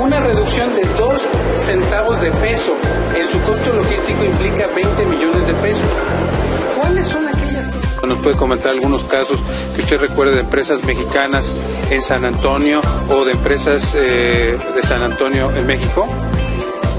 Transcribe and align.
Una 0.00 0.20
reducción 0.20 0.74
de 0.76 0.84
2 0.84 1.22
centavos 1.58 2.20
de 2.20 2.30
peso 2.30 2.76
en 3.16 3.32
su 3.32 3.40
costo 3.42 3.72
logístico 3.72 4.24
implica 4.24 4.68
20 4.68 5.06
millones 5.06 5.46
de 5.46 5.54
pesos. 5.54 5.86
¿Cuáles 8.14 8.14
son 8.14 8.14
aquellas 8.14 8.14
¿Nos 8.14 8.18
puede 8.22 8.36
comentar 8.36 8.70
algunos 8.72 9.04
casos 9.04 9.38
que 9.74 9.82
usted 9.82 10.00
recuerde 10.00 10.34
de 10.34 10.40
empresas 10.40 10.84
mexicanas 10.84 11.54
en 11.90 12.02
San 12.02 12.24
Antonio 12.24 12.80
o 13.10 13.24
de 13.24 13.32
empresas 13.32 13.94
eh, 13.96 14.56
de 14.74 14.82
San 14.82 15.02
Antonio 15.02 15.50
en 15.50 15.66
México? 15.66 16.06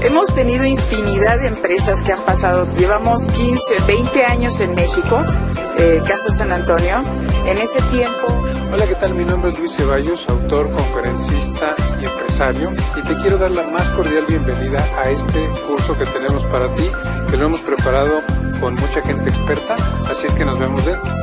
Hemos 0.02 0.34
tenido 0.34 0.64
infinidad 0.64 1.40
de 1.40 1.48
empresas 1.48 2.02
que 2.02 2.12
han 2.12 2.20
pasado, 2.20 2.66
llevamos 2.76 3.26
15, 3.26 3.60
20 3.86 4.24
años 4.24 4.60
en 4.60 4.74
México, 4.74 5.24
eh, 5.78 6.00
Casa 6.06 6.28
San 6.36 6.52
Antonio. 6.52 7.02
En 7.46 7.58
ese 7.58 7.80
tiempo 7.90 8.46
Hola, 8.72 8.84
¿qué 8.84 8.96
tal? 8.96 9.14
Mi 9.14 9.24
nombre 9.24 9.52
es 9.52 9.58
Luis 9.60 9.72
Ceballos, 9.76 10.28
autor, 10.28 10.68
conferencista 10.72 11.72
y 12.02 12.04
empresario, 12.04 12.72
y 12.96 13.00
te 13.00 13.14
quiero 13.22 13.38
dar 13.38 13.52
la 13.52 13.62
más 13.62 13.88
cordial 13.90 14.24
bienvenida 14.26 14.84
a 14.98 15.08
este 15.08 15.48
curso 15.68 15.96
que 15.96 16.04
tenemos 16.06 16.44
para 16.46 16.66
ti, 16.74 16.82
que 17.30 17.36
lo 17.36 17.46
hemos 17.46 17.60
preparado 17.60 18.22
con 18.60 18.74
mucha 18.74 19.02
gente 19.02 19.28
experta, 19.28 19.76
así 20.10 20.26
es 20.26 20.34
que 20.34 20.44
nos 20.44 20.58
vemos 20.58 20.84
dentro. 20.84 21.14